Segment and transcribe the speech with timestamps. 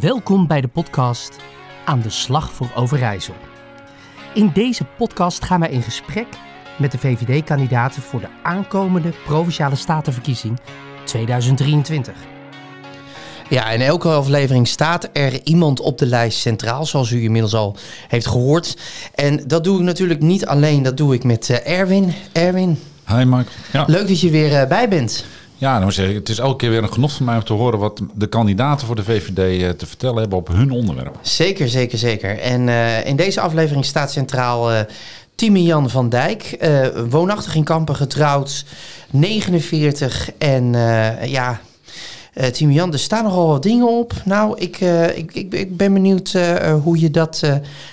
[0.00, 1.36] Welkom bij de podcast
[1.84, 3.34] Aan de Slag voor Overijssel.
[4.34, 6.26] In deze podcast gaan wij in gesprek
[6.78, 10.58] met de VVD-kandidaten voor de aankomende Provinciale Statenverkiezing
[11.04, 12.14] 2023.
[13.48, 17.76] Ja, in elke aflevering staat er iemand op de lijst centraal, zoals u inmiddels al
[18.08, 18.76] heeft gehoord.
[19.14, 22.12] En dat doe ik natuurlijk niet alleen, dat doe ik met eh, Erwin.
[22.32, 22.78] Erwin,
[23.08, 23.44] Hi Michael.
[23.72, 25.24] Ja, leuk dat je weer eh, bij bent.
[25.58, 27.52] Ja dan moet ik het is elke keer weer een genot voor mij om te
[27.52, 31.18] horen wat de kandidaten voor de VVD eh, te vertellen hebben op hun onderwerp.
[31.20, 32.38] Zeker, zeker, zeker.
[32.38, 34.80] En eh, in deze aflevering staat centraal eh
[35.34, 36.68] Timian van Dijk,
[37.08, 38.64] woonachtig in Kampen, getrouwd,
[39.10, 41.30] 49 en eh,
[42.36, 42.42] ja...
[42.42, 44.12] eh Timian, er staan nogal wat dingen op.
[44.24, 47.42] Nou, ik, eh, ik, ik, ik ben benieuwd eh, hoe je dat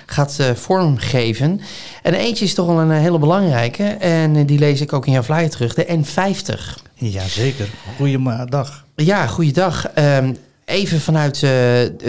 [0.06, 1.62] gaat vormgeven.
[2.02, 3.84] En eentje is toch wel een hele belangrijke.
[3.84, 5.74] En die lees ik ook in jouw flyer terug.
[5.74, 6.82] De N50.
[6.94, 7.70] Jazeker.
[7.98, 8.86] Goedemiddag.
[8.96, 9.88] Ja, goeiedag.
[9.94, 10.34] Ehm
[10.66, 11.42] even vanuit eh,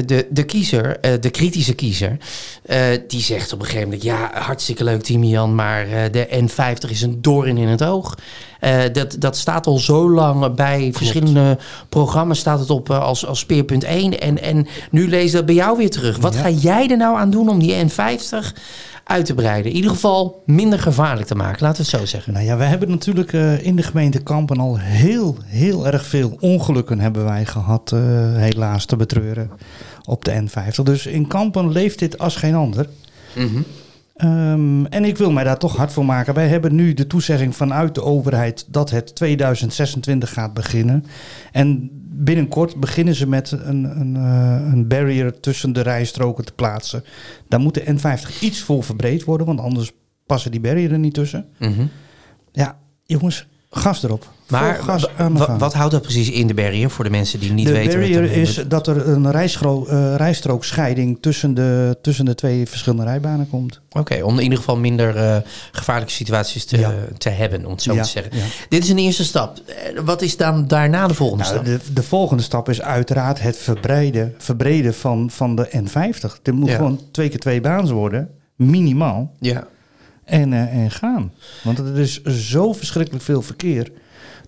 [0.07, 2.17] de, de kiezer, eh, de kritische kiezer.
[2.65, 4.03] eh, die zegt op een gegeven moment...
[4.03, 8.15] ja, hartstikke leuk Timian, maar de N50 is een doorn in het oog.
[8.93, 12.39] Dat, dat staat al zo lang bij verschillende programma's...
[12.39, 14.21] staat het op als, als speerpunt 1.
[14.21, 16.19] En, en nu lees dat bij jou weer terug.
[16.19, 16.41] Wat Ja.
[16.41, 18.53] ga jij er nou aan doen om die N50
[19.05, 19.71] uit te breiden?
[19.71, 22.33] In ieder geval minder gevaarlijk te maken, laten we het zo zeggen.
[22.33, 26.37] Nou ja, we hebben natuurlijk eh, in de gemeente Kampen al heel, heel erg veel
[26.41, 28.01] ongelukken hebben wij gehad, eh,
[28.37, 29.51] helaas te betreuren,
[30.05, 30.83] op de N50.
[30.83, 32.89] Dus in Kampen leeft dit als geen ander.
[33.35, 33.61] Mhm.
[34.15, 36.35] Ehm, en ik wil mij daar toch hard voor maken.
[36.35, 41.05] Wij hebben nu de toezegging vanuit de overheid dat het 2026 gaat beginnen.
[41.53, 47.05] En binnenkort beginnen ze met een, een, eh, een barrier tussen de rijstroken te plaatsen.
[47.49, 49.93] Daar moet de N50 iets vol verbreed worden, want anders
[50.27, 51.47] passen die barrieren er niet tussen.
[51.59, 51.87] Mhm.
[52.53, 54.33] Ja, jongens, gas erop.
[54.49, 57.67] Maar gas de wat houdt dat precies in de barrier voor de mensen die niet
[57.67, 58.01] de weten?
[58.01, 63.49] wat barrier is dat er een eh, rijstrookscheiding tussen de, tussen de twee verschillende rijbanen
[63.51, 63.81] komt.
[63.91, 65.37] Oké, om in ieder geval minder eh,
[65.73, 66.93] gevaarlijke situaties te, Ja.
[67.19, 68.37] te hebben, om het zo Ja, te zeggen.
[68.37, 68.43] ja.
[68.69, 69.59] Dit is een eerste stap.
[69.67, 71.65] Eh, Wat is dan daarna de volgende Nou, stap?
[71.65, 76.43] de, de volgende stap is uiteraard het verbreiden, verbreden van, van de N50.
[76.43, 79.33] Dit moet gewoon twee keer twee baans worden, minimaal.
[79.41, 79.67] Ja.
[80.25, 81.33] En, eh, en gaan.
[81.63, 83.93] Want er is zo verschrikkelijk veel verkeer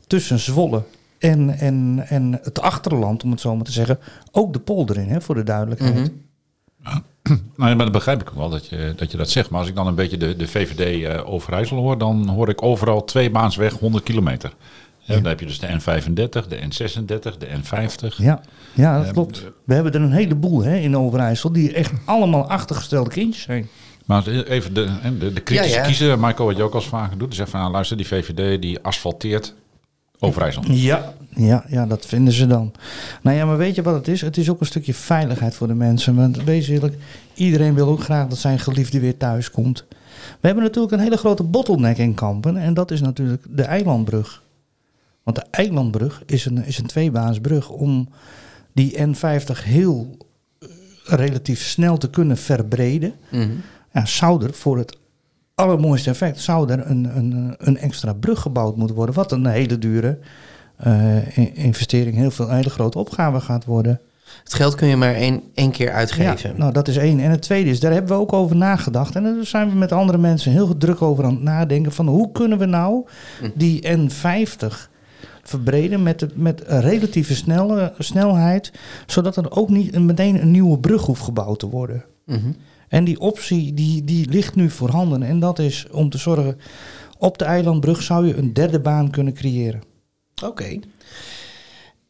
[0.07, 0.83] tussen Zwolle
[1.19, 3.99] en, en, en het achterland, om het zo maar te zeggen.
[4.33, 5.95] Ook de polder in, hè, voor de duidelijkheid.
[5.95, 6.09] Mhm.
[7.57, 9.51] Nou, ja, maar dat begrijp ik ook wel dat je, dat je dat zegt.
[9.51, 12.63] Maar als ik dan een beetje de, de VVD eh Overijssel hoor, dan hoor ik
[12.63, 14.53] overal twee baans weg 100 kilometer.
[15.07, 18.17] Hè, Dan heb je dus de N35, de N36, de N50.
[18.17, 18.41] Ja,
[18.75, 19.45] ja, dat Ja, klopt.
[19.65, 23.69] We hebben er een heleboel hè, in Overijssel die echt allemaal achtergestelde kindjes zijn.
[24.07, 25.87] Maar even de, de, de kritische Ja, ja.
[25.87, 28.07] kiezer, Michael, wat je ook al eens vaker doet, die zegt van nou, luister, die
[28.07, 29.55] VVD die asfalteert
[30.19, 30.63] Overijssel.
[30.67, 31.15] Ja.
[31.35, 32.73] Ja, ja, dat vinden ze dan.
[33.23, 34.21] Nou ja, maar weet je wat het is?
[34.21, 36.15] Het is ook een stukje veiligheid voor de mensen.
[36.15, 36.97] Want wees eerlijk,
[37.35, 39.85] iedereen wil ook graag dat zijn geliefde weer thuis komt.
[40.41, 42.57] We hebben natuurlijk een hele grote bottleneck in Kampen.
[42.57, 44.43] En dat is natuurlijk de eilandbrug.
[45.23, 48.09] Want de eilandbrug is een, is een tweebaansbrug om
[48.73, 50.17] die N50 heel
[50.59, 50.69] eh,
[51.05, 53.15] relatief snel te kunnen verbreden.
[53.31, 53.51] Mhm.
[53.97, 54.99] Ja, zou er voor het
[55.55, 59.15] allermooiste effect zou er een, een, een extra brug gebouwd moeten worden.
[59.15, 60.19] Wat een hele dure
[60.77, 64.01] eh, in- investering, heel veel, een hele grote opgave gaat worden.
[64.43, 66.51] Het geld kun je maar één, één keer uitgeven.
[66.51, 67.21] Ja, nou, dat is één.
[67.21, 69.15] En het tweede is, daar hebben we ook over nagedacht.
[69.17, 71.93] En daar zijn we met andere mensen heel druk over aan het nadenken.
[71.93, 73.07] Van hoe kunnen we nou
[73.55, 74.67] die N50
[75.43, 78.73] verbreden met, de, met een relatieve snelle, snelheid.
[79.07, 82.05] Zodat er ook niet meteen een nieuwe brug hoeft gebouwd te worden.
[82.25, 82.51] Mhm.
[82.89, 85.23] En die optie die, die ligt nu voorhanden.
[85.23, 86.59] En dat is om te zorgen,
[87.19, 89.83] op de eilandbrug zou je een derde baan kunnen creëren.
[90.45, 90.79] Oké.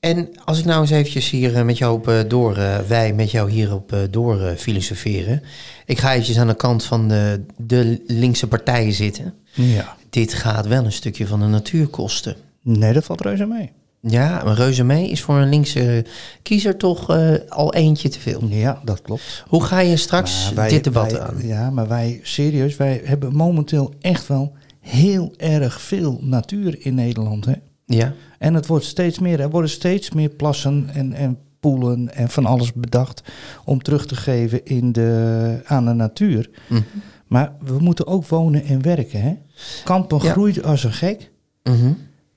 [0.00, 3.12] En als ik nou eens eventjes hier eh, met jou op eh, door, eh, wij
[3.12, 5.42] met jou hierop door filosoferen.
[5.86, 9.34] Ik ga eventjes aan de kant van de, de linkse partijen zitten.
[9.52, 9.96] Ja.
[10.10, 12.36] Dit gaat wel een stukje van de natuur kosten.
[12.62, 13.72] Nee, dat valt reuze mee.
[14.08, 16.04] Ja, maar reuze mee is voor een linkse
[16.42, 18.42] kiezer toch eh, al eentje te veel.
[18.48, 19.44] Ja, dat klopt.
[19.48, 21.36] Hoe ga je straks wij- dit debat wij- aan?
[21.46, 27.44] Ja, maar wij, serieus, wij hebben momenteel echt wel heel erg veel natuur in Nederland.
[27.44, 27.52] Hè?
[27.86, 32.28] Ja, En het wordt steeds meer, er worden steeds meer plassen en, en poelen en
[32.28, 33.22] van alles bedacht
[33.64, 36.50] om terug te geven in de, aan de natuur.
[36.68, 36.80] Mhm.
[37.26, 39.20] Maar we moeten ook wonen en werken.
[39.22, 39.36] Hè?
[39.84, 40.30] Kampen Ja.
[40.32, 41.30] groeit als een gek.
[41.62, 41.92] Mhm.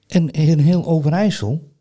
[0.10, 1.72] En in heel Overijssel,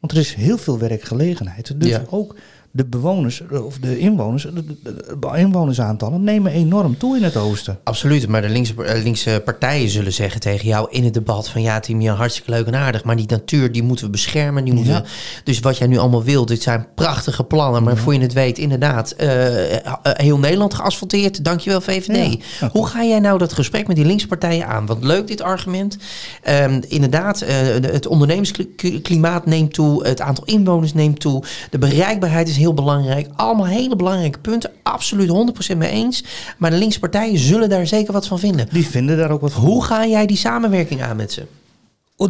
[0.00, 1.80] want er is heel veel werkgelegenheid.
[1.80, 2.02] Dus Ja.
[2.10, 2.36] ook
[2.76, 7.78] de bewoners of de inwoners, de, de- de inwonersaantallen nemen enorm toe in het oosten.
[7.84, 11.62] Absoluut, maar de linkse, eh, linkse partijen zullen zeggen tegen jou in het debat van
[11.62, 14.64] ja, Timian, hartstikke leuk en aardig, maar die natuur die moeten we beschermen.
[14.64, 15.00] Die moeten Ja.
[15.02, 15.08] we-
[15.44, 18.58] dus wat jij nu allemaal wilt, dit zijn prachtige plannen, maar voor je het weet,
[18.58, 21.44] inderdaad, eh, eh, heel Nederland geasfalteerd.
[21.44, 22.36] Dankjewel VVD.
[22.60, 22.68] Ja.
[22.72, 24.86] Hoe ga jij nou dat gesprek met die linkse partijen aan?
[24.86, 25.96] Want leuk dit argument.
[26.42, 32.56] Ehm, inderdaad, de- het ondernemersklimaat neemt toe, het aantal inwoners neemt toe, de bereikbaarheid is
[32.56, 33.28] heel belangrijk.
[33.36, 36.24] Allemaal hele belangrijke punten, absoluut 100% mee eens.
[36.58, 38.68] Maar de linkse partijen zullen daar zeker wat van vinden.
[38.70, 39.62] Die vinden daar ook wat van.
[39.62, 41.46] Hoe ga jij die samenwerking aan met ze?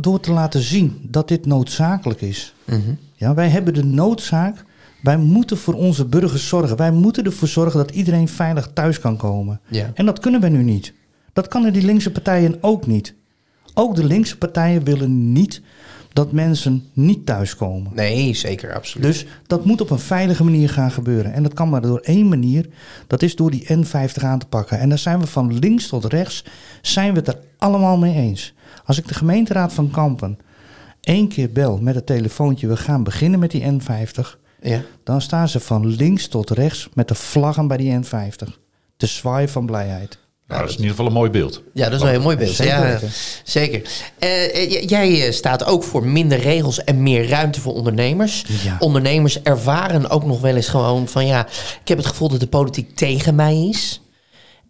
[0.00, 2.54] Door te laten zien dat dit noodzakelijk is.
[3.16, 4.64] Ja, wij hebben de noodzaak.
[5.02, 6.76] Wij moeten voor onze burgers zorgen.
[6.76, 9.60] Wij moeten ervoor zorgen dat iedereen veilig thuis kan komen.
[9.68, 9.90] Ja.
[9.94, 10.92] En dat kunnen wij nu niet.
[11.32, 13.14] Dat kunnen die linkse partijen ook niet.
[13.74, 15.62] Ook de linkse partijen willen niet
[16.14, 17.92] dat mensen niet thuiskomen.
[17.94, 19.06] Nee, zeker, absoluut.
[19.06, 21.32] Dus dat moet op een veilige manier gaan gebeuren.
[21.32, 22.68] En dat kan maar door één manier.
[23.06, 24.78] Dat is door die N50 aan te pakken.
[24.78, 26.44] En daar zijn we van links tot rechts,
[26.82, 28.54] zijn we het er allemaal mee eens.
[28.84, 30.38] Als ik de gemeenteraad van Kampen
[31.00, 32.66] één keer bel met het telefoontje...
[32.66, 34.38] we gaan beginnen met die N50...
[34.60, 34.82] ja.
[35.04, 38.48] dan staan ze van links tot rechts met de vlaggen bij die N50.
[38.96, 40.18] Te zwaaien van blijheid.
[40.48, 41.62] Nou, dat is in ieder geval een mooi beeld.
[41.72, 42.54] ja, dat is wel een heel mooi beeld.
[42.54, 42.98] Zeker ja,
[43.44, 43.82] zeker.
[44.18, 48.44] Eh, eh, jij eh, staat ook voor minder regels en meer ruimte voor ondernemers.
[48.62, 48.76] Ja.
[48.78, 51.46] Ondernemers ervaren ook nog wel eens gewoon van ja,
[51.80, 54.00] ik heb het gevoel dat de politiek tegen mij is.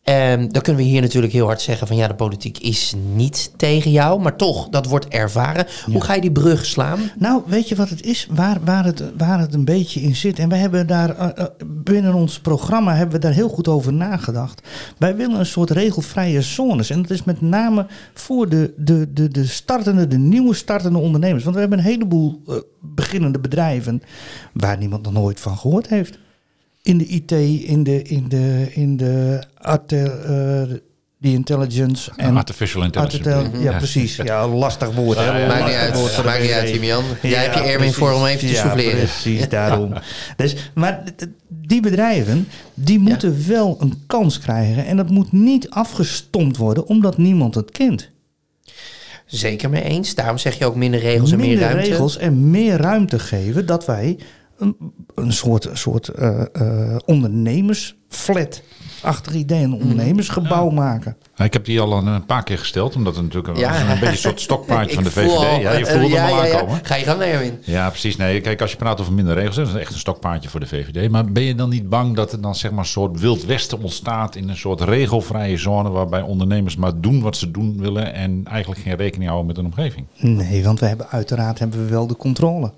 [0.05, 3.53] Ehm, dan kunnen we hier natuurlijk heel hard zeggen van ja, de politiek is niet
[3.56, 5.67] tegen jou, maar toch, dat wordt ervaren.
[5.85, 7.01] Hoe ga je die brug slaan?
[7.19, 8.27] Nou, weet je wat het is?
[8.31, 10.39] Waar, waar, het, waar het een beetje in zit.
[10.39, 13.93] En we hebben daar eh, eh, binnen ons programma hebben we daar heel goed over
[13.93, 14.69] nagedacht.
[14.99, 16.91] Wij willen een soort regelvrije zones.
[16.91, 21.43] En dat is met name voor de, de, de, de startende, de nieuwe startende ondernemers.
[21.43, 24.03] Want we hebben een heleboel eh, beginnende bedrijven
[24.53, 26.19] waar niemand nog nooit van gehoord heeft.
[26.85, 27.31] In de IT,
[27.69, 29.97] in de, in de, in de arte,
[30.69, 30.77] eh,
[31.19, 33.31] die intelligence En artificial intelligence.
[33.35, 34.17] Artitel- ja, precies.
[34.17, 35.19] Ja, lastig woord.
[35.19, 35.25] hè?
[35.25, 36.73] Ja, ja, Maakt niet uit, woord voor de maakt niet uit, VVD.
[36.73, 37.05] Timian.
[37.23, 38.99] Jij hebt je Erwin voor om even te ja, souffleren.
[38.99, 39.93] precies, daarom.
[40.37, 41.03] Dus, maar
[41.49, 44.87] die bedrijven, die moeten wel een kans krijgen.
[44.87, 48.11] En dat moet niet afgestompt worden, omdat niemand het kent.
[49.27, 50.15] Zeker mee eens.
[50.15, 51.91] Daarom zeg je ook minder regels en meer Minder ruimte.
[51.91, 54.19] regels en meer ruimte geven, dat wij
[54.59, 54.77] een,
[55.15, 58.62] een soort, soort eh, eh, ondernemersflat
[59.05, 61.17] achtig idee, een ondernemersgebouw maken.
[61.37, 63.81] Ik heb die al een, een paar keer gesteld, omdat het natuurlijk een, Ja.
[63.81, 65.37] een beetje een soort stokpaardje van de VVD.
[65.37, 66.81] al, ja, je eh, voelde ja, hem al aankomen.
[66.83, 67.59] Ga je gang, Erwin.
[67.61, 68.17] Ja, precies.
[68.17, 70.67] Nee, kijk, als je praat over minder regels, dat is echt een stokpaardje voor de
[70.67, 71.11] VVD.
[71.11, 73.83] Maar ben je dan niet bang dat er dan zeg maar een soort wild westen
[73.83, 78.43] ontstaat in een soort regelvrije zone waarbij ondernemers maar doen wat ze doen willen en
[78.45, 80.07] eigenlijk geen rekening houden met hun omgeving?
[80.19, 82.73] Nee, want we hebben uiteraard hebben we wel de controle.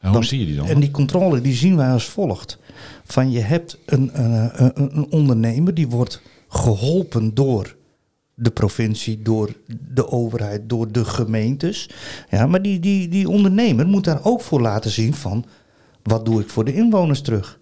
[0.00, 0.66] En hoe Dan- zie je die dan?
[0.66, 2.58] En die controle die zien wij als volgt.
[3.04, 7.76] Van je hebt een, een, een, een ondernemer die wordt geholpen door
[8.34, 9.52] de provincie, door
[9.94, 11.90] de overheid, door de gemeentes.
[12.30, 15.44] Ja, maar die, die, die ondernemer moet daar ook voor laten zien van
[16.02, 17.58] wat doe ik voor de inwoners terug?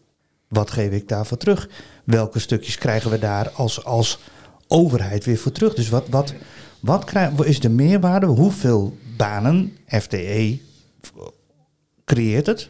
[0.49, 1.69] Wat geef ik daarvoor terug?
[2.05, 4.19] Welke stukjes krijgen we daar als, als
[4.69, 5.75] overheid weer voor terug?
[5.75, 6.34] Dus wat, wat,
[6.81, 8.26] wat krijg, is de meerwaarde?
[8.26, 10.58] Hoeveel banen, FTE,
[12.08, 12.69] creëert het?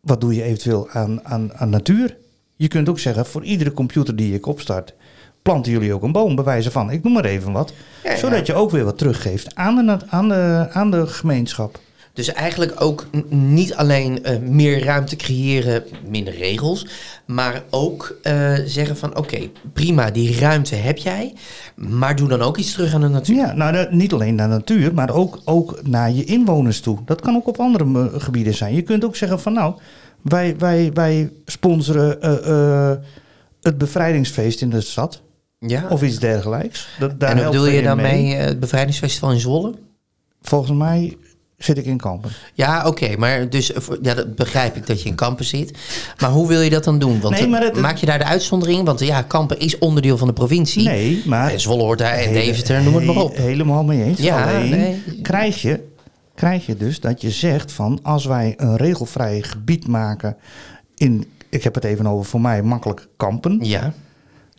[0.00, 2.16] Wat doe je eventueel aan, aan, aan natuur?
[2.56, 4.94] Je kunt ook zeggen, voor iedere computer die ik opstart,
[5.42, 7.72] planten jullie ook een boom, bij wijze van, ik noem maar even wat.
[8.04, 8.16] Ja, ja.
[8.16, 11.80] Zodat je ook weer wat teruggeeft aan de, aan de, aan de gemeenschap.
[12.18, 16.86] Dus eigenlijk ook niet alleen eh, meer ruimte creëren, minder regels,
[17.26, 21.34] maar ook eh, zeggen van oké, prima, die ruimte heb jij,
[21.74, 23.36] maar doe dan ook iets terug aan de natuur.
[23.36, 26.98] Ja, nou, niet alleen naar natuur, maar ook, ook naar je inwoners toe.
[27.04, 28.74] Dat kan ook op andere eh, gebieden zijn.
[28.74, 29.74] Je kunt ook zeggen van nou,
[30.22, 32.18] wij, wij, wij sponsoren
[33.60, 35.22] het bevrijdingsfeest in de stad.
[35.58, 35.86] Ja.
[35.88, 36.88] Of iets dergelijks.
[36.98, 38.34] Dat, daar en bedoel je dan mee.
[38.34, 39.74] het bevrijdingsfestival in Zwolle?
[40.42, 41.16] Volgens mij
[41.58, 42.30] zit ik in Kampen.
[42.54, 45.78] Ja, oké, maar dus eh, ja, dat begrijp ik dat je in Kampen zit.
[46.20, 47.20] Maar hoe wil je dat dan doen?
[47.20, 48.84] Want Nee, eh, maar maak je daar de uitzondering?
[48.84, 50.82] Want ja, Kampen is onderdeel van de provincie.
[50.84, 51.52] Nee, maar...
[51.52, 53.36] En Zwolle hoort daar en Hele- Deventer, noem het maar op.
[53.36, 54.18] he- Helemaal mee eens.
[54.20, 55.02] Ja, Alleen nee.
[55.22, 55.84] krijg, je,
[56.34, 60.36] krijg je dus dat je zegt van als wij een regelvrij gebied maken
[60.96, 63.58] in, ik heb het even over voor mij makkelijk kampen.
[63.62, 63.92] Ja,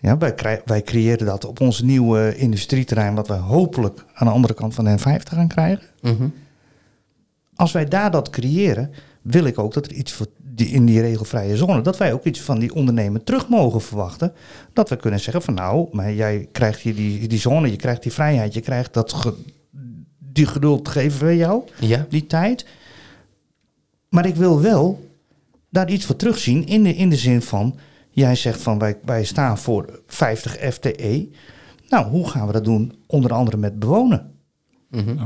[0.01, 0.17] Ja,
[0.65, 4.85] wij, creëren dat op ons nieuwe industrieterrein wat wij hopelijk aan de andere kant van
[4.85, 5.85] de N50 gaan krijgen.
[6.01, 6.27] mhm.
[7.59, 11.01] Als wij daar dat creëren, wil ik ook dat er iets voor die, in die
[11.01, 14.33] regelvrije zone, dat wij ook iets van die ondernemer terug mogen verwachten.
[14.73, 18.03] Dat we kunnen zeggen van nou, maar jij krijgt hier die, die zone, je krijgt
[18.03, 19.33] die vrijheid, je krijgt dat ge-
[20.19, 22.05] die geduld geven we jou, ja.
[22.09, 22.65] die tijd.
[24.09, 25.09] Maar ik wil wel
[25.69, 27.75] daar iets voor terugzien in de, in de zin van,
[28.09, 31.29] jij zegt van wij, wij staan voor 50 FTE.
[31.89, 32.93] Nou, hoe gaan we dat doen?
[33.07, 34.31] Onder andere met bewonen.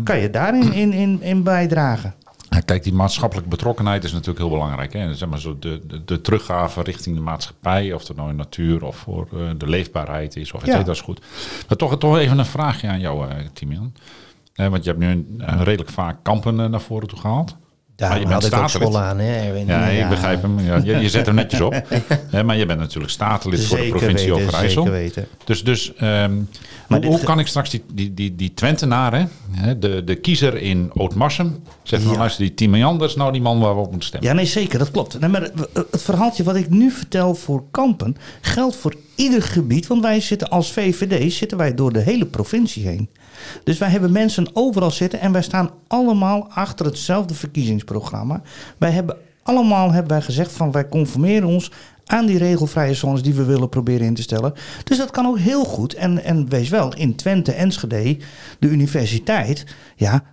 [0.03, 2.13] Kan je daarin in, in, in bijdragen?
[2.65, 4.93] Kijk, die maatschappelijke betrokkenheid is natuurlijk heel belangrijk.
[4.93, 5.15] Hè?
[5.15, 8.83] Zeg maar zo de, de, de teruggave richting de maatschappij, of het nou in natuur
[8.83, 10.71] of voor eh, de leefbaarheid is, of Ja.
[10.73, 11.21] cetera, is goed.
[11.67, 13.93] Maar toch, toch even een vraagje aan jou, uh, Timian.
[14.53, 17.55] Eh, want je hebt nu een, een redelijk vaak kampen eh, naar voren toe gehaald.
[17.95, 19.47] Daar je had bent ik ook school aan, hè?
[19.47, 20.03] Ja, Ja.
[20.03, 20.59] ik begrijp hem.
[20.59, 21.81] Ja, je, je zet hem netjes op.
[22.29, 24.83] Hè, maar je bent natuurlijk statenlid voor de provincie weten, Overijssel.
[24.83, 25.27] zeker weten.
[25.43, 26.33] Dus, dus ehm,
[26.87, 30.91] Maar hoe, kan ik straks die, die, die, die Twentenaren, hè, de, de kiezer in
[30.93, 32.19] Ootmarsum, zeggen van Ja.
[32.23, 34.29] luister, die Timian, dat is nou die man waar we op moeten stemmen.
[34.29, 35.19] Ja, nee, zeker, dat klopt.
[35.19, 35.41] Nee, maar
[35.91, 39.87] het verhaaltje wat ik nu vertel voor kampen geldt voor ieder gebied.
[39.87, 43.09] Want wij zitten als VVD zitten wij door de hele provincie heen.
[43.63, 48.41] Dus wij hebben mensen overal zitten en wij staan allemaal achter hetzelfde verkiezingsprogramma.
[48.77, 51.71] Wij hebben allemaal hebben wij gezegd van wij conformeren ons
[52.05, 54.53] aan die regelvrije zones die we willen proberen in te stellen.
[54.83, 55.93] Dus dat kan ook heel goed.
[55.93, 58.17] En, en wees wel, in Twente, Enschede,
[58.59, 60.23] de universiteit, ja,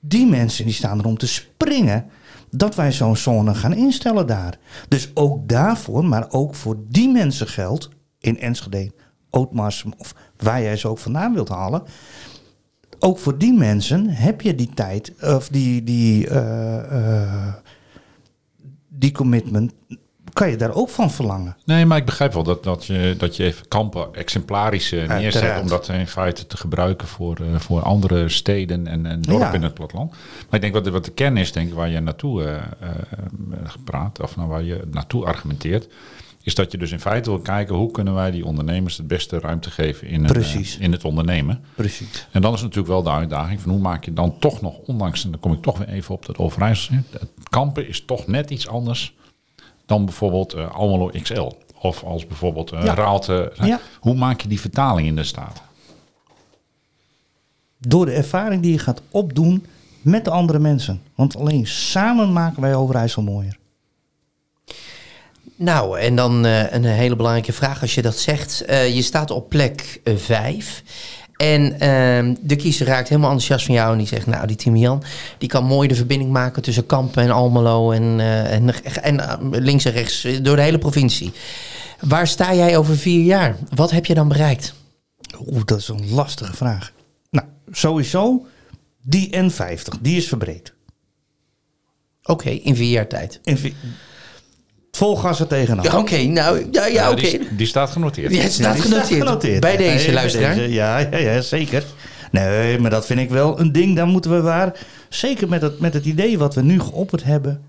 [0.00, 2.04] die mensen die staan er om te springen
[2.50, 4.58] dat wij zo'n zone gaan instellen daar.
[4.88, 8.92] Dus ook daarvoor, maar ook voor die mensen geldt in Enschede,
[9.30, 11.82] Ootmarsum of waar jij ze ook vandaan wilt halen.
[12.98, 17.54] Ook voor die mensen heb je die tijd of die, die, eh, eh,
[18.88, 19.72] die commitment,
[20.32, 21.56] kan je daar ook van verlangen.
[21.64, 25.60] Nee, maar ik begrijp wel dat, dat, je, dat je even kampen exemplarisch neerzet Uiteraard.
[25.62, 29.52] om dat in feite te gebruiken voor, eh, voor andere steden en, en dorpen Ja.
[29.52, 30.10] in het platteland.
[30.10, 30.18] Maar
[30.50, 32.60] ik denk wat de, wat de kern is, denk ik, waar je naartoe
[33.64, 35.88] gepraat, of nou, waar je naartoe argumenteert,
[36.46, 39.38] is dat je dus in feite wil kijken hoe kunnen wij die ondernemers het beste
[39.38, 40.76] ruimte geven in, Precies.
[40.76, 41.64] eh, in het ondernemen.
[41.74, 42.26] Precies.
[42.30, 45.24] En dan is natuurlijk wel de uitdaging van hoe maak je dan toch nog, ondanks,
[45.24, 48.50] en dan kom ik toch weer even op dat Overijssel, het kampen is toch net
[48.50, 49.14] iets anders
[49.86, 51.50] dan bijvoorbeeld eh, Almelo XL.
[51.80, 52.94] Of als bijvoorbeeld Ja.
[52.94, 53.52] Raalte.
[53.62, 53.80] Ja.
[54.00, 55.62] Hoe maak je die vertaling in de staat?
[57.78, 59.66] Door de ervaring die je gaat opdoen
[60.02, 61.02] met de andere mensen.
[61.14, 63.58] Want alleen samen maken wij Overijssel mooier.
[65.56, 68.60] Nou, en dan eh, een hele belangrijke vraag als je dat zegt.
[68.64, 70.82] Eh, je staat op plek 5.
[71.36, 73.92] En ehm, de kiezer raakt helemaal enthousiast van jou.
[73.92, 75.02] En die zegt, nou, die Timian,
[75.38, 77.90] die kan mooi de verbinding maken tussen Kampen en Almelo.
[77.92, 81.32] En, eh, en, en eh, links en rechts, eh, door de hele provincie.
[82.00, 83.56] Waar sta jij over vier jaar?
[83.74, 84.74] Wat heb je dan bereikt?
[85.46, 86.92] Oeh, dat is een lastige vraag.
[87.30, 88.46] Nou, sowieso,
[89.02, 90.74] die N50, die is verbreed.
[92.22, 93.40] Oké, in vier jaar tijd.
[93.44, 93.74] En vi-
[94.96, 95.84] vol gas er tegenaan.
[95.84, 97.20] Ja, Oké, nou, ja, ja oké.
[97.20, 98.34] die, die staat genoteerd.
[98.34, 99.60] Ja, het staat Ja, genoteerd.
[99.60, 100.54] Bij deze, Nee, luisteraar.
[100.54, 101.84] deze, ja, ja, ja, zeker.
[102.30, 103.96] Nee, maar dat vind ik wel een ding.
[103.96, 104.78] Daar moeten we waar.
[105.08, 107.62] Zeker met het, met het idee wat we nu geopperd hebben.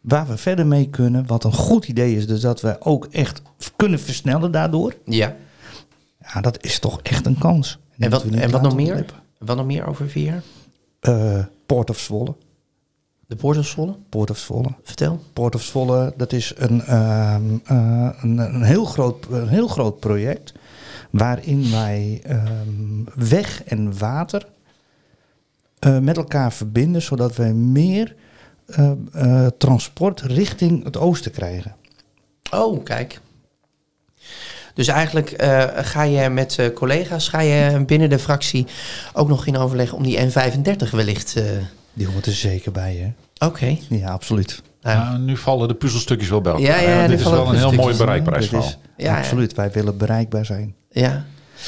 [0.00, 1.26] Waar we verder mee kunnen.
[1.26, 2.26] Wat een goed idee is.
[2.26, 3.42] Dus dat we ook echt
[3.76, 4.94] kunnen versnellen daardoor.
[5.04, 5.36] Ja.
[6.34, 7.78] Ja, dat is toch echt een kans.
[7.98, 9.04] En wat, en wat nog meer?
[9.38, 10.42] Wat nog meer over vier jaar?
[11.00, 12.34] Eh, Port of Zwolle.
[13.26, 13.96] De Poort of Zwolle?
[14.08, 14.68] Port of Zwolle.
[14.82, 15.20] Vertel.
[15.32, 20.00] Port of Zwolle, dat is een, ehm, eh, een, een, heel groot, een heel groot
[20.00, 20.52] project.
[21.10, 24.46] Waarin wij ehm, weg en water
[25.78, 27.02] eh, met elkaar verbinden.
[27.02, 28.14] Zodat wij meer
[28.66, 31.74] eh, transport richting het oosten krijgen.
[32.52, 33.20] Oh, kijk.
[34.74, 35.34] Dus eigenlijk
[35.76, 38.66] ga je met collega's, ga je binnen de fractie
[39.12, 41.36] ook nog in overleg om die N35 wellicht.
[41.36, 41.44] eh,
[41.96, 43.12] Die hoort er zeker bij, hè?
[43.46, 43.76] Oké.
[43.88, 44.62] Ja, absoluut.
[44.82, 46.82] Nou, nu vallen de puzzelstukjes wel bij elkaar.
[46.82, 48.72] Ja, dit is wel een heel mooi bereikbaarheidsverhaal.
[48.96, 49.18] Ja, ja.
[49.18, 50.74] absoluut, wij willen bereikbaar zijn.
[50.90, 51.24] ja.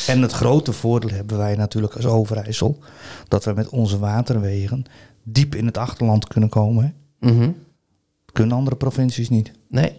[0.07, 2.79] En het grote voordeel hebben wij natuurlijk als Overijssel.
[3.29, 4.85] Dat we met onze waterwegen
[5.23, 6.95] diep in het achterland kunnen komen.
[7.21, 7.51] Mhm.
[8.33, 9.53] Kunnen andere provincies niet.
[9.69, 9.93] Nee.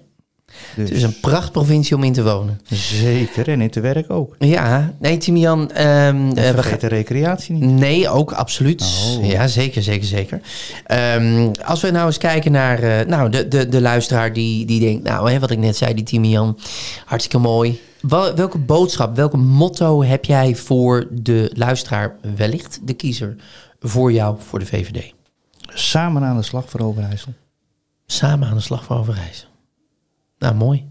[0.75, 2.62] Dus Het is een prachtprovincie om in te wonen.
[2.72, 4.36] Zeker, en in te werk ook.
[4.39, 5.72] Ja, nee, Timian.
[5.72, 7.63] ehm, En eh, we vergeet gaan- de recreatie niet.
[7.79, 8.82] Nee, ook absoluut.
[9.18, 9.25] Oh.
[9.25, 10.41] Ja, zeker, zeker, zeker.
[10.86, 14.79] Ehm, als we nou eens kijken naar eh, nou, de, de, de luisteraar die, die
[14.79, 15.03] denkt...
[15.03, 16.58] nou, hè, wat ik net zei, die Timian,
[17.06, 17.79] hartstikke mooi.
[18.01, 22.15] Wel- welke boodschap, welke motto heb jij voor de luisteraar...
[22.36, 23.36] wellicht de kiezer
[23.79, 25.13] voor jou, voor de VVD?
[25.74, 27.34] Samen aan de slag voor Overijssel.
[28.06, 29.48] Samen aan de slag voor Overijssel.
[30.39, 30.88] Nou, mooi.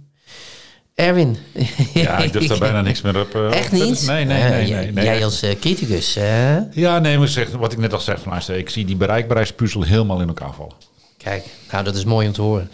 [0.94, 1.36] Erwin.
[1.94, 3.34] Ja, ik durf daar bijna niks meer op.
[3.34, 4.06] eh, Echt niet?
[4.06, 4.70] Nee, nee, Eh, nee.
[4.72, 6.14] nee, nee, jij als eh, criticus?
[6.72, 9.82] Ja, nee, maar zeg, wat ik net al zeg, van, luister, ik zie die bereikbaarheidspuzzel
[9.82, 10.74] helemaal in elkaar vallen.
[11.16, 12.70] Kijk, nou dat is mooi om te horen.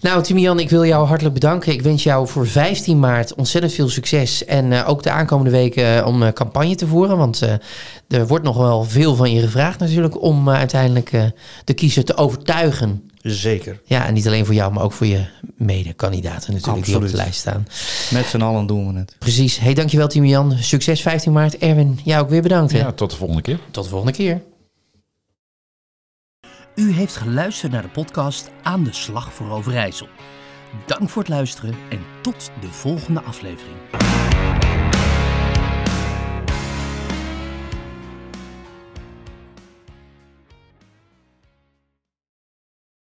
[0.00, 1.72] Nou, Timian, ik wil jou hartelijk bedanken.
[1.72, 4.44] Ik wens jou voor 15 maart ontzettend veel succes.
[4.44, 7.16] En eh, ook de aankomende weken om uh, campagne te voeren.
[7.16, 7.52] Want uh,
[8.08, 11.10] er wordt nog wel veel van je gevraagd natuurlijk om uiteindelijk
[11.64, 13.10] de kiezer te overtuigen.
[13.22, 13.80] Zeker.
[13.84, 15.24] Ja, en niet alleen voor jou, maar ook voor je
[15.56, 16.84] mede-kandidaten natuurlijk Absoluut.
[16.86, 17.66] die op de lijst staan.
[18.10, 19.16] Met z'n allen doen we het.
[19.18, 19.58] Precies.
[19.58, 20.52] Hey, dankjewel Timian.
[20.58, 21.58] Succes 15 maart.
[21.58, 22.72] Erwin, jou ook weer bedankt.
[22.72, 22.78] Hè?
[22.78, 23.58] Ja, tot de volgende keer.
[23.70, 24.40] Tot de volgende keer.
[26.78, 30.08] U heeft geluisterd naar de podcast Aan de Slag voor Overijssel.
[30.86, 33.76] Dank voor het luisteren en tot de volgende aflevering.